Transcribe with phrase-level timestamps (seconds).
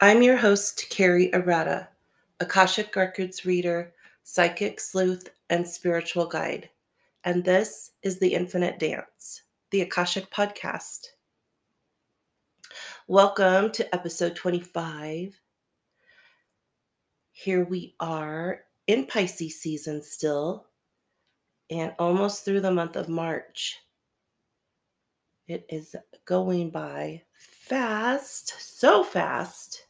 [0.00, 1.86] I'm your host, Carri Arata,
[2.40, 3.94] Akashic Records reader,
[4.24, 6.68] psychic sleuth, and spiritual guide.
[7.22, 11.06] And this is The Infinite Dance, the Akashic podcast.
[13.06, 15.40] Welcome to episode 25.
[17.30, 20.66] Here we are in Pisces season still,
[21.70, 23.78] and almost through the month of March.
[25.46, 29.83] It is going by fast, so fast.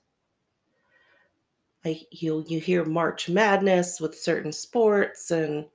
[1.84, 5.66] Like you you hear March Madness with certain sports and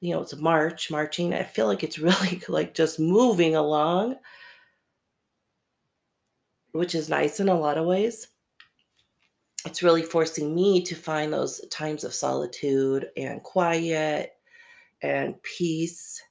[0.00, 1.34] you know it's March marching.
[1.34, 4.16] I feel like it's really like just moving along,
[6.72, 8.28] which is nice in a lot of ways.
[9.66, 14.32] It's really forcing me to find those times of solitude and quiet
[15.02, 16.22] and peace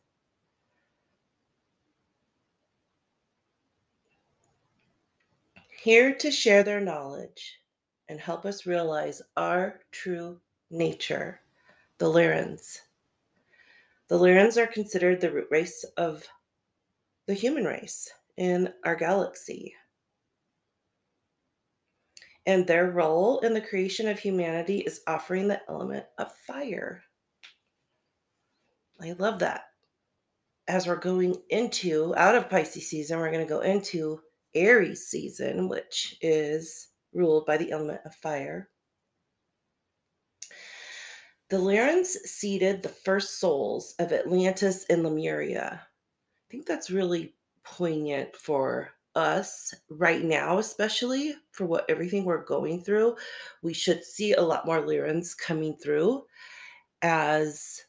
[5.82, 7.60] here to share their knowledge
[8.14, 11.42] and help us realize our true nature,
[11.98, 12.78] the Lyrans.
[14.08, 16.24] The Lyrans are considered the root race of
[17.26, 19.74] the human race in our galaxy.
[22.46, 27.02] And their role in the creation of humanity is offering the element of fire.
[29.02, 29.64] I love that.
[30.68, 34.22] As we're going into out of Pisces season, we're going to go into
[34.54, 38.70] Aries season, which is ruled by the element of fire.
[41.50, 45.82] The Lyrans seeded the first souls of Atlantis and Lemuria.
[45.84, 52.82] I think that's really poignant for us right now, especially for what everything we're going
[52.82, 53.16] through.
[53.62, 56.26] We should see a lot more Lyrans coming through
[57.02, 57.82] as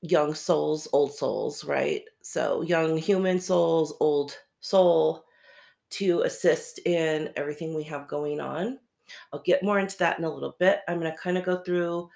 [0.00, 2.02] young souls, old souls, right?
[2.22, 5.23] So young human souls, old soul
[5.98, 8.78] to assist in everything we have going on.
[9.32, 10.80] I'll get more into that in a little bit.
[10.88, 12.08] I'm going to kind of go through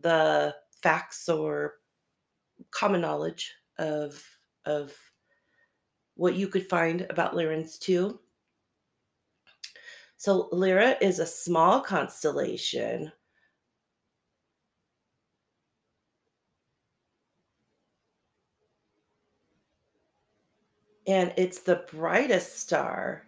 [0.00, 1.74] the facts or
[2.70, 4.22] common knowledge of
[4.66, 4.94] of
[6.14, 8.20] what you could find about Lyrans too.
[10.16, 13.10] So Lyra is a small constellation
[21.10, 23.26] and it's the brightest star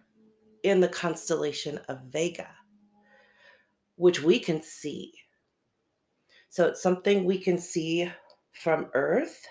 [0.63, 2.47] in the constellation of Vega,
[3.97, 5.13] which we can see.
[6.49, 8.09] So it's something we can see
[8.53, 9.45] from Earth.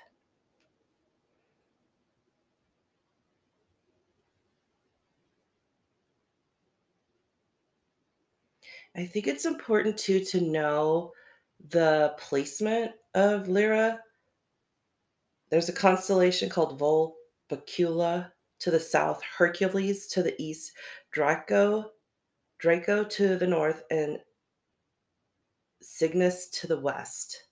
[8.96, 11.12] I think it's important too to know
[11.68, 14.00] the placement of Lyra.
[15.50, 17.16] There's a constellation called Vol
[17.52, 20.72] Bacula to the south, Hercules to the east,
[21.10, 21.90] Draco,
[22.58, 24.18] Draco to the north, and
[25.82, 27.44] Cygnus to the west.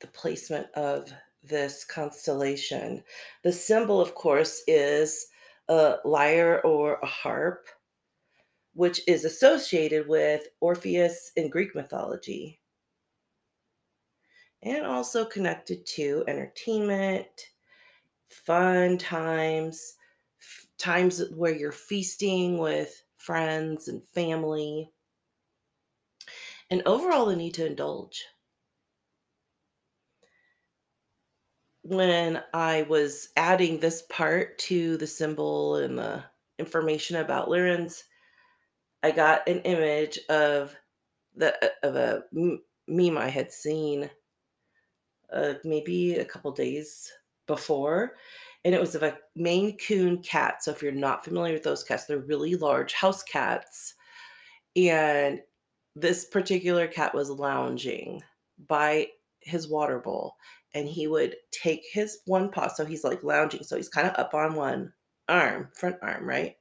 [0.00, 3.02] The placement of this constellation.
[3.42, 5.26] The symbol, of course, is
[5.68, 7.66] a lyre or a harp,
[8.74, 12.59] which is associated with Orpheus in Greek mythology
[14.62, 17.50] and also connected to entertainment,
[18.28, 19.96] fun times,
[20.40, 24.90] f- times where you're feasting with friends and family,
[26.70, 28.24] and overall the need to indulge.
[31.82, 36.24] When I was adding this part to the symbol and the
[36.58, 38.04] information about Lyrans,
[39.02, 40.76] I got an image of
[41.34, 42.24] the of a
[42.86, 44.10] meme I had seen
[45.32, 47.10] uh, maybe a couple days
[47.46, 48.16] before,
[48.64, 50.62] and it was of a Maine Coon cat.
[50.62, 53.94] So if you're not familiar with those cats, they're really large house cats,
[54.76, 55.40] and
[55.96, 58.22] this particular cat was lounging
[58.68, 59.08] by
[59.40, 60.36] his water bowl
[60.74, 64.14] and he would take his one paw so he's like lounging so he's kind of
[64.16, 64.92] up on one
[65.28, 66.56] arm front arm right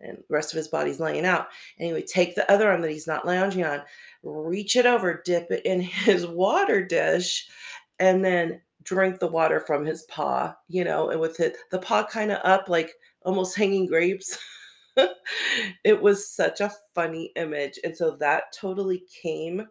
[0.00, 1.48] and the rest of his body's laying out
[1.78, 3.80] and he would take the other arm that he's not lounging on
[4.22, 7.48] reach it over dip it in his water dish
[8.00, 12.04] and then drink the water from his paw, you know, and with it, the paw
[12.04, 12.92] kind of up, like
[13.22, 14.38] almost hanging grapes.
[15.84, 17.78] it was such a funny image.
[17.84, 19.66] And so that totally came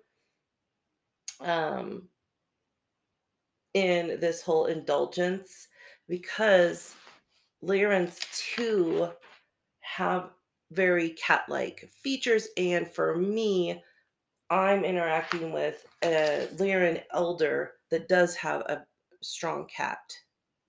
[1.41, 2.07] um,
[3.73, 5.67] in this whole indulgence
[6.07, 6.93] because
[7.63, 8.19] Lyrans
[8.55, 9.09] too
[9.79, 10.29] have
[10.71, 12.47] very cat like features.
[12.57, 13.81] And for me,
[14.49, 18.85] I'm interacting with a Lyran elder that does have a
[19.21, 19.99] strong cat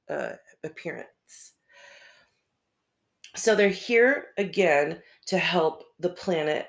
[0.09, 0.32] uh,
[0.65, 1.53] appearance.
[3.37, 6.69] So they're here again to help the planet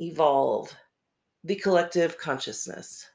[0.00, 0.74] evolve
[1.44, 3.08] the collective consciousness.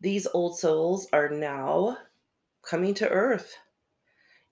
[0.00, 1.98] These old souls are now
[2.62, 3.54] coming to Earth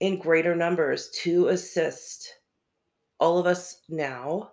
[0.00, 2.34] in greater numbers to assist
[3.18, 4.52] all of us now.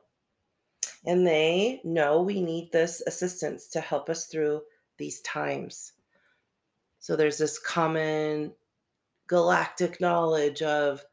[1.06, 4.62] And they know we need this assistance to help us through
[4.98, 5.94] these times.
[7.00, 8.54] So there's this common
[9.28, 11.04] galactic knowledge of,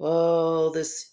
[0.00, 1.12] oh, this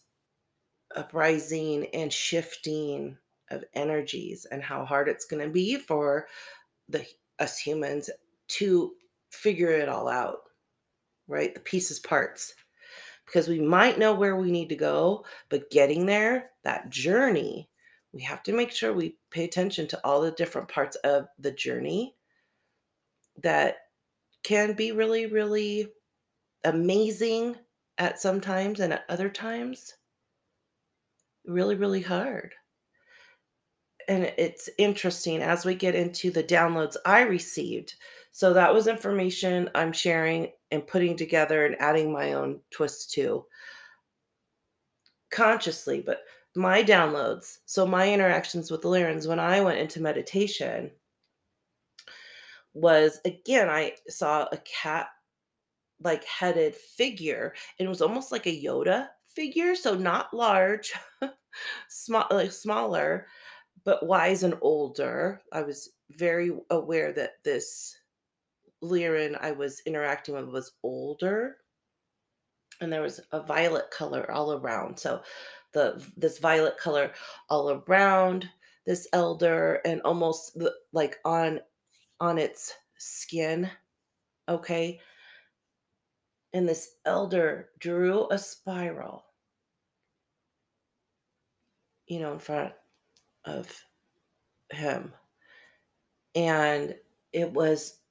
[0.95, 3.18] uprising and shifting
[3.50, 6.27] of energies and how hard it's going to be for
[6.88, 7.06] the
[7.39, 8.10] us humans
[8.48, 8.94] to
[9.31, 10.42] figure it all out
[11.28, 12.54] right the pieces parts
[13.25, 17.70] because we might know where we need to go but getting there that journey
[18.12, 21.52] we have to make sure we pay attention to all the different parts of the
[21.52, 22.16] journey
[23.42, 23.78] that
[24.44, 25.88] can be really really
[26.66, 27.56] amazing
[27.98, 29.94] at some times and at other times
[31.46, 32.54] really really hard
[34.08, 37.96] and it's interesting as we get into the downloads I received.
[38.31, 43.46] So that was information I'm sharing and putting together and adding my own twist to
[45.31, 46.22] consciously, but
[46.56, 50.92] my downloads, so my interactions with the Lyrans when I went into meditation
[52.74, 55.08] was again, I saw a cat
[56.02, 60.92] like headed figure and it was almost like a Yoda figure, so not large,
[61.88, 63.28] small like smaller,
[63.86, 65.40] but wise and older.
[65.52, 67.96] I was very aware that this
[68.84, 71.58] Lyran I was interacting with was older.
[72.82, 75.00] And there was a violet color all around.
[75.00, 75.22] So
[75.74, 77.12] the this violet color
[77.50, 78.50] all around
[78.86, 81.60] this elder and almost the, like on
[82.20, 83.70] on its skin.
[84.50, 85.00] Okay.
[86.54, 89.26] And this elder drew a spiral,
[92.08, 92.74] you know, in front
[93.46, 93.72] of
[94.72, 95.14] him.
[96.36, 96.96] And
[97.32, 98.03] it was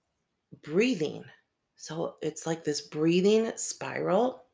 [0.63, 1.25] breathing.
[1.77, 4.45] So it's like this breathing spiral.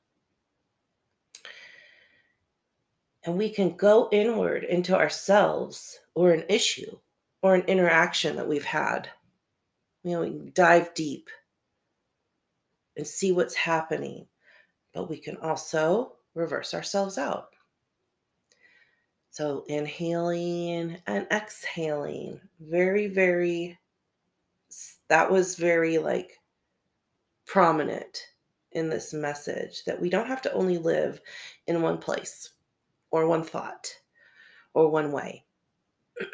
[3.24, 6.96] And we can go inward into ourselves or an issue
[7.42, 9.08] or an interaction that we've had.
[10.04, 11.28] You know, we dive deep
[12.96, 14.26] and see what's happening,
[14.94, 17.50] but we can also reverse ourselves out.
[19.30, 22.40] So inhaling and exhaling.
[22.60, 23.78] Very, very,
[25.08, 26.38] that was very like
[27.46, 28.26] prominent
[28.72, 31.20] in this message that we don't have to only live
[31.66, 32.50] in one place
[33.10, 33.88] or one thought
[34.74, 35.44] or one way.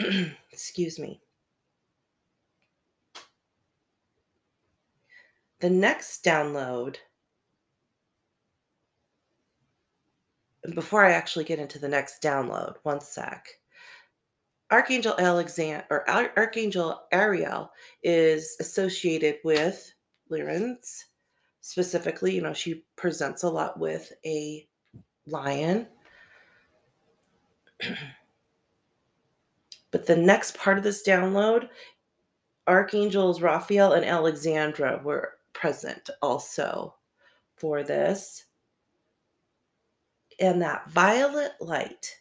[0.52, 1.20] Excuse me.
[5.60, 6.96] The next download
[10.74, 13.46] before I actually get into the next download, one sec.
[14.74, 17.70] Archangel Alexander or Archangel Ariel
[18.02, 19.94] is associated with
[20.32, 21.04] Lyrans.
[21.60, 24.66] Specifically, you know, she presents a lot with a
[25.28, 25.86] lion.
[29.92, 31.68] but the next part of this download,
[32.66, 36.96] Archangels Raphael and Alexandra were present also
[37.54, 38.46] for this
[40.40, 42.16] and that violet light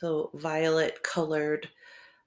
[0.00, 1.68] so violet colored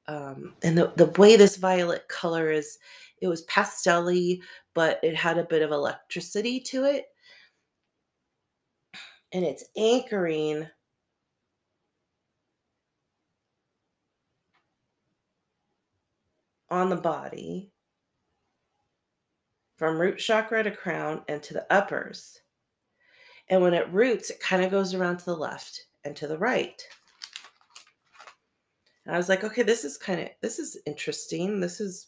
[0.08, 2.78] um, and the, the way this violet color is
[3.22, 4.40] it was pastelly
[4.74, 7.06] but it had a bit of electricity to it
[9.32, 10.68] and it's anchoring
[16.70, 17.72] on the body
[19.78, 22.42] from root chakra to crown and to the uppers
[23.50, 26.38] and when it roots, it kind of goes around to the left and to the
[26.38, 26.82] right.
[29.06, 31.60] And I was like, okay, this is kind of this is interesting.
[31.60, 32.08] This is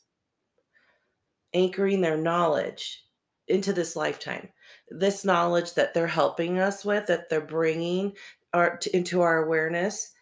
[1.54, 3.04] anchoring their knowledge
[3.48, 4.50] into this lifetime.
[4.90, 8.14] This knowledge that they're helping us with, that they're bringing
[8.54, 10.14] our, to, into our awareness,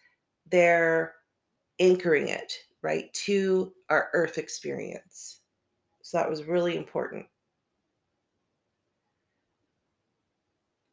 [0.50, 1.14] they're
[1.78, 2.52] anchoring it
[2.82, 5.40] right to our earth experience.
[6.02, 7.26] So that was really important.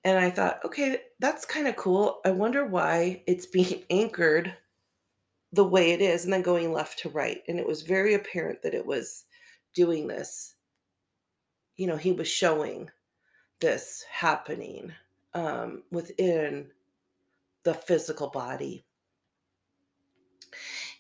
[0.03, 2.21] And I thought, okay, that's kind of cool.
[2.25, 4.55] I wonder why it's being anchored
[5.53, 7.41] the way it is and then going left to right.
[7.47, 9.25] And it was very apparent that it was
[9.73, 10.55] doing this.
[11.75, 12.89] You know, he was showing
[13.59, 14.91] this happening
[15.33, 16.67] um, within
[17.63, 18.83] the physical body.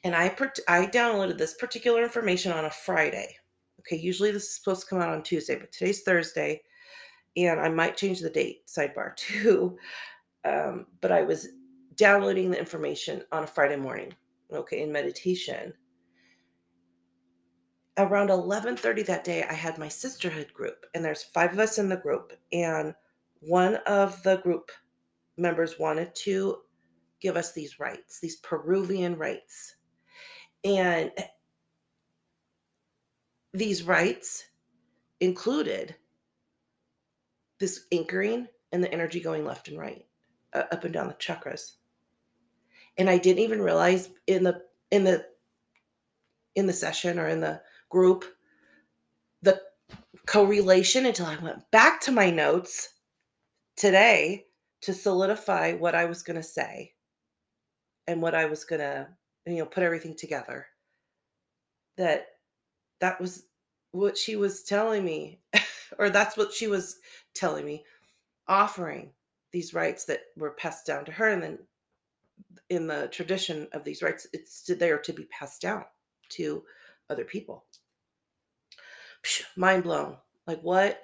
[0.03, 0.35] And I
[0.67, 3.35] I downloaded this particular information on a Friday.
[3.79, 6.61] Okay, usually this is supposed to come out on Tuesday, but today's Thursday,
[7.35, 9.77] and I might change the date, sidebar too.
[10.45, 11.49] Um, but I was
[11.95, 14.13] downloading the information on a Friday morning,
[14.51, 15.73] okay, in meditation.
[17.97, 21.89] Around 11:30 that day, I had my sisterhood group, and there's five of us in
[21.89, 22.95] the group, and
[23.41, 24.71] one of the group
[25.37, 26.61] members wanted to
[27.19, 29.75] give us these rites, these Peruvian rites.
[30.63, 31.11] And
[33.53, 34.45] these rites
[35.19, 35.95] included
[37.59, 40.05] this anchoring and the energy going left and right,
[40.53, 41.73] uh, up and down the chakras.
[42.97, 45.25] And I didn't even realize in the in the
[46.55, 48.25] in the session or in the group
[49.41, 49.61] the
[50.25, 52.89] correlation until I went back to my notes
[53.77, 54.45] today
[54.81, 56.93] to solidify what I was going to say
[58.07, 59.07] and what I was going to
[59.45, 60.67] you know put everything together.
[61.97, 62.27] That
[62.99, 63.45] that was
[63.91, 65.39] what she was telling me
[65.99, 66.99] or that's what she was
[67.33, 67.83] telling me
[68.47, 69.11] offering
[69.51, 71.59] these rights that were passed down to her and then
[72.69, 75.85] in the tradition of these rites it's there to be passed down
[76.29, 76.63] to
[77.09, 77.65] other people.
[79.55, 80.17] Mind blown.
[80.47, 80.99] Like what?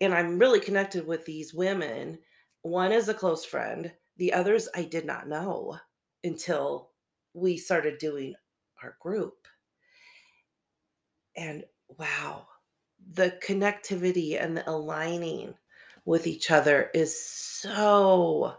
[0.00, 2.18] And i'm really connected with these women.
[2.62, 3.92] One is a close friend.
[4.16, 5.78] The others i did not know
[6.24, 6.90] until
[7.34, 8.34] we started doing
[8.82, 9.46] our group.
[11.36, 11.64] And
[11.98, 12.46] wow
[13.14, 15.54] the connectivity and the aligning
[16.04, 18.54] with each other is so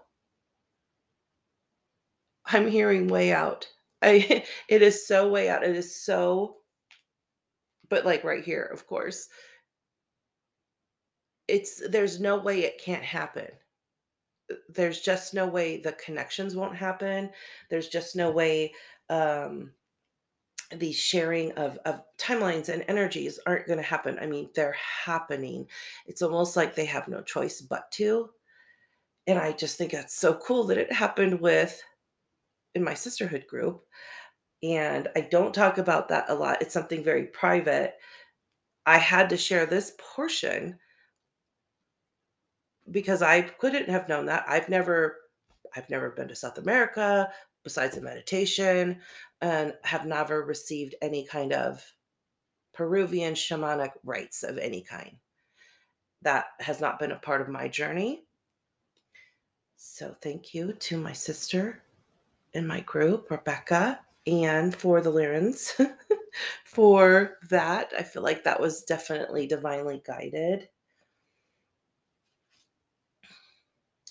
[2.50, 3.68] i'm hearing way out
[4.02, 6.58] i it is so way out it is so
[7.90, 9.30] but like right here of course
[11.48, 13.48] it's there's no way it can't happen
[14.70, 17.30] there's just no way the connections won't happen
[17.70, 18.72] there's just no way
[19.10, 19.72] um
[20.78, 24.20] these sharing of, of timelines and energies aren't going to happen.
[24.22, 25.68] I mean, they're happening.
[26.06, 28.30] It's almost like they have no choice but to.
[29.28, 31.82] And I just think that's so cool that it happened with
[32.76, 33.84] in my sisterhood group.
[34.62, 36.62] And I don't talk about that a lot.
[36.62, 37.96] It's something very private.
[38.86, 40.78] I had to share this portion
[42.92, 44.46] because I couldn't have known that.
[44.48, 45.18] I've never
[45.76, 47.32] I've never been to South America
[47.64, 49.00] besides the meditation
[49.42, 51.84] and have never received any kind of
[52.74, 55.18] Peruvian shamanic rites of any kind.
[56.22, 58.24] That has not been a part of my journey.
[59.78, 61.82] So, thank you to my sister
[62.54, 65.72] in my group, Rebecca, and for the Lyrans
[66.66, 67.94] for that.
[67.98, 70.68] I feel like that was definitely divinely guided.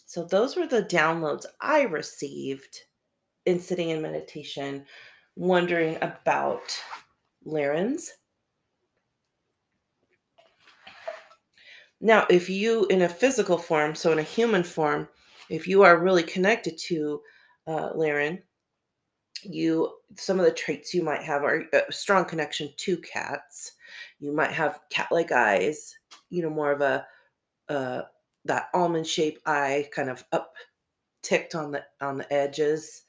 [0.07, 2.80] So, those were the downloads I received
[3.45, 4.87] in sitting in meditation
[5.37, 6.76] wondering about
[7.47, 8.09] Lyrans.
[12.00, 15.09] Now, if you, in a physical form, so in a human form,
[15.50, 17.21] if you are really connected to
[17.68, 18.42] uh, Lyran,
[19.44, 23.72] you some of the traits you might have are a strong connection to cats.
[24.18, 25.94] You might have cat-like eyes,
[26.30, 27.06] you know, more of a
[27.68, 28.02] uh,
[28.46, 30.54] that almond-shaped eye, kind of up
[31.22, 33.04] ticked on the on the edges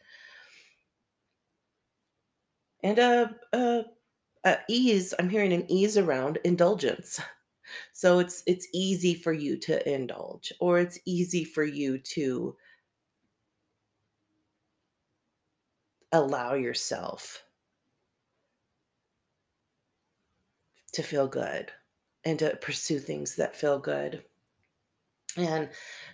[2.83, 3.83] and a, a,
[4.45, 7.19] a ease i'm hearing an ease around indulgence
[7.93, 12.55] so it's it's easy for you to indulge or it's easy for you to
[16.11, 17.43] allow yourself
[20.91, 21.71] to feel good
[22.25, 24.23] and to pursue things that feel good
[25.37, 25.69] and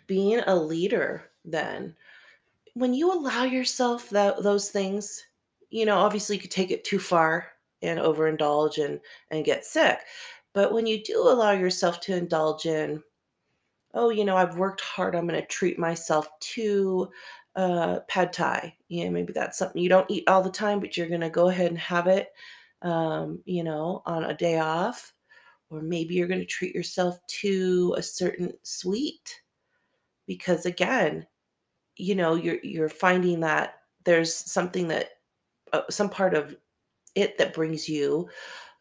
[0.08, 1.96] being a leader then
[2.74, 5.24] when you allow yourself that, those things
[5.76, 9.00] you know, obviously you could take it too far and overindulge and
[9.32, 10.00] and get sick.
[10.54, 13.04] But when you do allow yourself to indulge in,
[13.94, 17.10] oh, you know, I've worked hard, I'm going to treat myself to
[17.56, 18.76] uh, pad thai.
[18.90, 21.50] Yeah, maybe that's something you don't eat all the time, but you're going to go
[21.50, 22.30] ahead and have it,
[22.82, 25.14] um, you know, on a day off.
[25.70, 29.42] Or maybe you're going to treat yourself to a certain sweet
[30.28, 31.26] because again,
[31.98, 35.10] you know, you're you're finding that there's something that
[35.74, 36.56] uh, some part of
[37.16, 38.30] it that brings you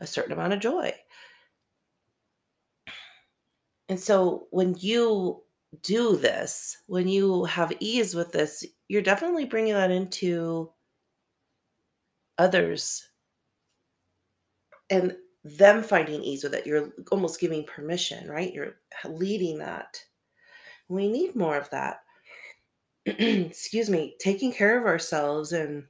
[0.01, 0.93] a certain amount of joy.
[3.89, 5.44] And so when you
[5.83, 10.73] do this, when you have ease with this, you're definitely bringing that into
[12.39, 13.09] others
[14.91, 16.67] and them finding ease with it.
[16.67, 18.53] You're almost giving permission, right?
[18.53, 19.99] You're leading that.
[20.89, 22.03] We need more of that.
[23.07, 25.87] Excuse me, taking care of ourselves and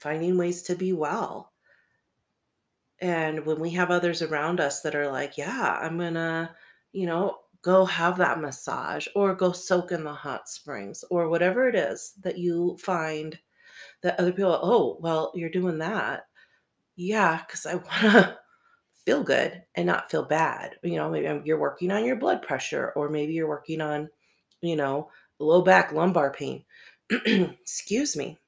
[0.00, 1.54] finding ways to be well
[3.02, 6.56] And when we have others around us that are like, yeah, I'm gonna,
[6.92, 11.68] you know, go have that massage or go soak in the hot springs or whatever
[11.68, 13.38] it is that you find
[14.02, 16.26] that other people, oh, well, you're doing that.
[16.96, 18.38] Yeah, because I want to
[19.06, 20.76] feel good and not feel bad.
[20.82, 24.10] You know, maybe you're working on your blood pressure or maybe you're working on,
[24.60, 26.64] you know, low back lumbar pain.
[27.10, 28.38] Excuse me.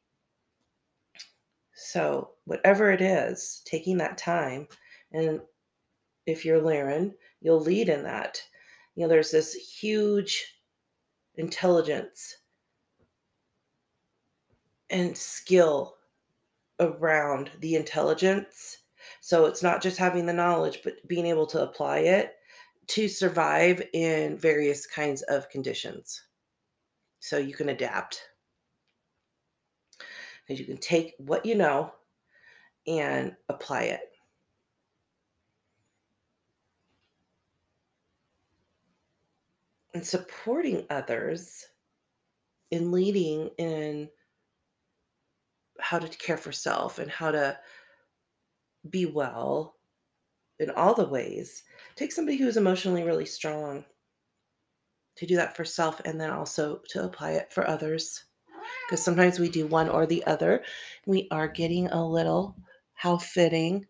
[1.74, 4.68] So, whatever it is, taking that time,
[5.12, 5.40] and
[6.26, 8.40] if you're Lyran, you'll lead in that.
[8.94, 10.60] You know, there's this huge
[11.36, 12.38] intelligence
[14.90, 15.96] and skill
[16.80, 18.78] around the intelligence.
[19.20, 22.34] So it's not just having the knowledge, but being able to apply it
[22.88, 26.22] to survive in various kinds of conditions.
[27.20, 28.20] So you can adapt.
[30.46, 31.92] Because you can take what you know
[32.86, 34.13] and apply it.
[39.94, 41.64] And supporting others
[42.70, 44.08] in leading in
[45.78, 47.58] how to care for self and how to
[48.90, 49.76] be well
[50.58, 51.62] in all the ways.
[51.96, 53.84] Take somebody who's emotionally really strong
[55.16, 58.24] to do that for self and then also to apply it for others.
[58.86, 60.64] Because sometimes we do one or the other.
[61.06, 62.56] We are getting a little,
[62.94, 63.86] how fitting,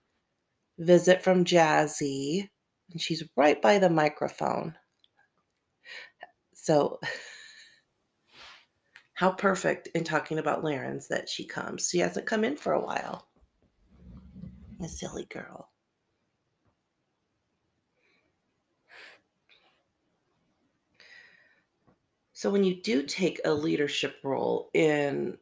[0.79, 2.49] visit from Jazzy.
[2.91, 4.75] And she's right by the microphone.
[6.65, 6.99] So
[9.13, 11.91] how perfect in talking about Lyrans that she comes.
[11.91, 13.29] She hasn't come in for a while.
[14.83, 15.69] A silly girl.
[22.33, 25.37] So when you do take a leadership role in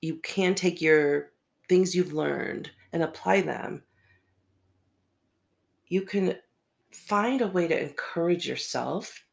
[0.00, 1.32] you can take your
[1.68, 3.82] things you've learned and apply them.
[5.88, 6.36] You can
[6.92, 9.24] find a way to encourage yourself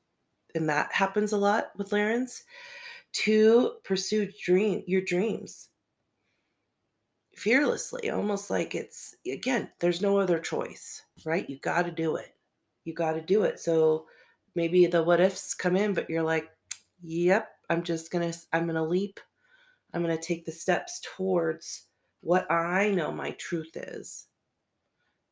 [0.55, 2.41] and that happens a lot with Lyrans
[3.13, 5.69] to pursue dream your dreams.
[7.35, 11.49] Fearlessly almost like it's again there's no other choice right?
[11.49, 12.35] You got to do it.
[12.83, 13.59] You got to do it.
[13.59, 14.05] So
[14.55, 16.49] maybe the what ifs come in but you're like
[17.01, 19.19] yep i'm just gonna i'm gonna leap.
[19.93, 21.85] I'm gonna take the steps towards
[22.21, 24.27] what i know my truth is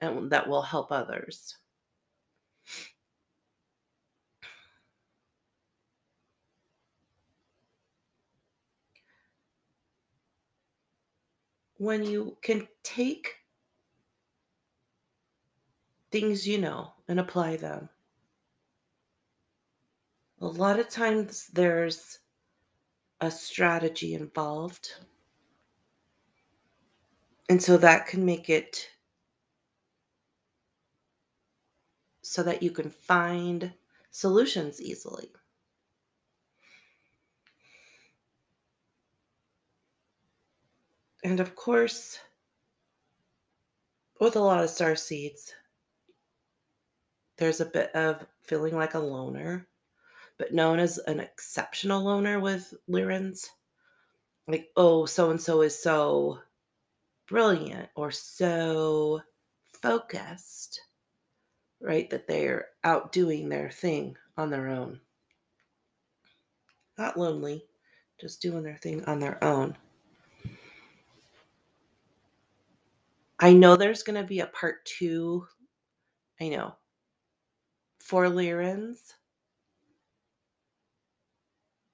[0.01, 1.57] and that will help others
[11.79, 13.37] when you can take
[16.11, 17.89] things you know and apply them,
[20.41, 22.19] a lot of times there's
[23.21, 24.93] a strategy involved.
[27.49, 28.89] And so that can make it
[32.21, 33.73] so that you can find
[34.11, 35.31] solutions easily.
[41.23, 42.19] And of course,
[44.19, 45.53] with a lot of star seeds,
[47.37, 49.67] there's a bit of feeling like a loner,
[50.37, 53.47] but known as an exceptional loner with Lyrans.
[54.47, 56.39] Like, oh, so and so is so
[57.27, 59.21] brilliant or so
[59.81, 60.81] focused,
[61.81, 62.09] right?
[62.09, 64.99] That they're out doing their thing on their own.
[66.97, 67.65] Not lonely,
[68.19, 69.77] just doing their thing on their own.
[73.39, 75.47] I know there's going to be a part two.
[76.41, 76.75] I know.
[78.01, 79.13] For Lyrans.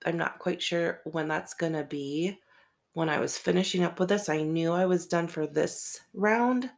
[0.05, 2.39] I'm not quite sure when that's going to be.
[2.93, 6.69] When I was finishing up with this, I knew I was done for this round,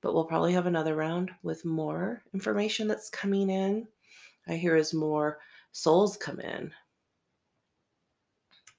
[0.00, 3.86] but we'll probably have another round with more information that's coming in.
[4.48, 5.38] I hear as more
[5.72, 6.72] souls come in,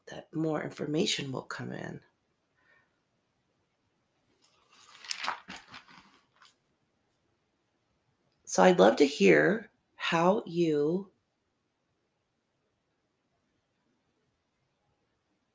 [0.08, 2.00] that more information will come in.
[8.56, 11.10] So I'd love to hear how you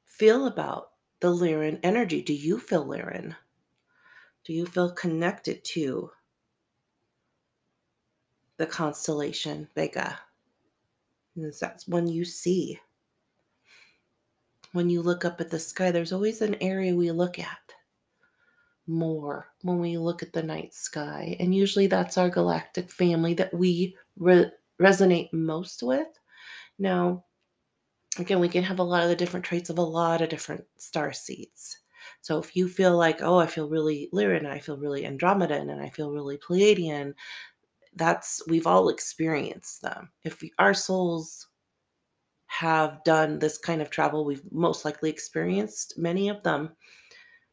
[0.05, 2.21] feel about the Lyran energy.
[2.21, 3.35] Do you feel Lyran?
[4.45, 6.11] Do you feel connected to
[8.59, 10.21] the constellation Vega?
[11.37, 12.79] And that's when you see.
[14.73, 17.73] When you look up at the sky, there's always an area we look at
[18.91, 21.37] more when we look at the night sky.
[21.41, 24.51] And usually that's our galactic family that we re-
[24.81, 26.09] resonate most with.
[26.79, 27.25] Now,
[28.19, 30.65] again, we can have a lot of the different traits of a lot of different
[30.77, 31.79] star seeds.
[32.23, 35.81] So if you feel like, oh, I feel really Lyran, I feel really Andromedan, and
[35.81, 37.15] I feel really Pleiadian,
[37.97, 40.11] that's we've all experienced them.
[40.25, 41.49] If we, our souls
[42.47, 46.71] have done this kind of travel, we've most likely experienced many of them.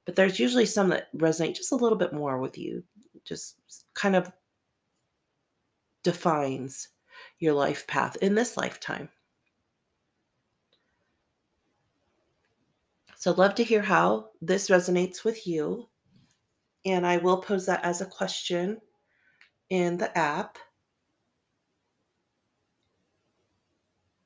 [0.08, 2.82] But there's usually some that resonate just a little bit more with you,
[3.26, 3.58] just
[3.94, 4.32] kind of
[6.02, 6.88] defines
[7.40, 9.10] your life path in this lifetime.
[13.18, 15.90] So, love to hear how this resonates with you.
[16.86, 18.80] And I will pose that as a question
[19.70, 20.58] in the app.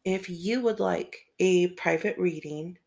[0.06, 2.78] If you would like a private reading,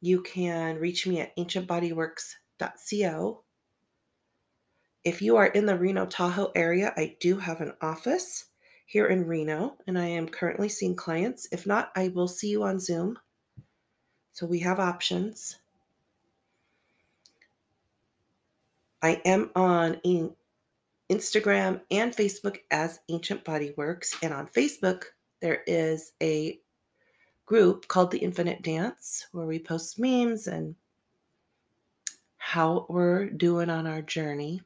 [0.00, 3.42] you can reach me at ancientbodyworks.co.
[5.04, 8.46] If you are in the Reno Tahoe area, I do have an office
[8.86, 11.48] here in Reno, and I am currently seeing clients.
[11.52, 13.18] If not, I will see you on Zoom.
[14.32, 15.56] So we have options.
[19.02, 20.00] I am on
[21.10, 25.04] Instagram and Facebook as Ancient Body Works, and on Facebook,
[25.40, 26.60] there is a
[27.46, 30.74] group called The Infinite Dance where we post memes and
[32.36, 34.60] how we're doing on our journey.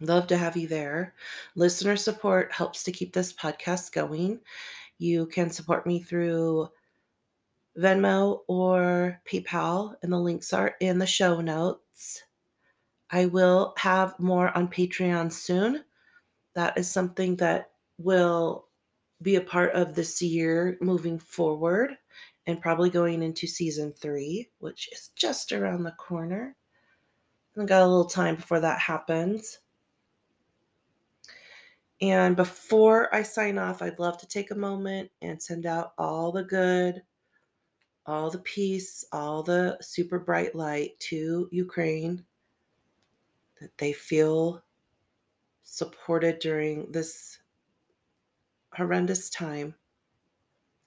[0.00, 1.14] Love to have you there.
[1.54, 4.40] Listener support helps to keep this podcast going.
[4.98, 6.68] You can support me through
[7.76, 12.22] Venmo or PayPal, and the links are in the show notes.
[13.10, 15.84] I will have more on Patreon soon.
[16.54, 18.67] That is something that will
[19.22, 21.96] be a part of this year moving forward
[22.46, 26.56] and probably going into season three, which is just around the corner.
[27.58, 29.58] I got a little time before that happens.
[32.00, 36.30] And before I sign off, I'd love to take a moment and send out all
[36.30, 37.02] the good,
[38.06, 42.24] all the peace, all the super bright light to Ukraine,
[43.60, 44.62] that they feel
[45.64, 47.40] supported during this
[48.78, 49.74] horrendous time.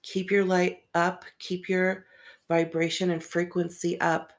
[0.02, 2.06] Keep your light up, keep your
[2.48, 4.32] vibration and frequency up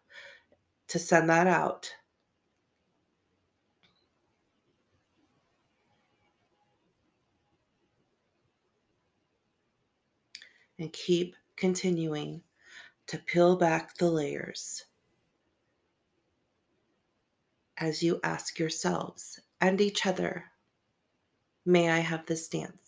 [0.87, 1.89] to send that out.
[10.79, 12.41] And keep continuing
[13.05, 14.83] to peel back the layers
[17.77, 20.45] as you ask yourselves and each other,
[21.65, 22.82] May I have this dance?